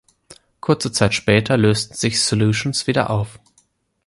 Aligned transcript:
Kurze 0.61 0.91
Zeit 0.91 1.13
später 1.13 1.57
lösten 1.57 1.93
sich 1.95 2.23
"Solutions" 2.23 2.87
wieder 2.87 3.11
auf. 3.11 3.39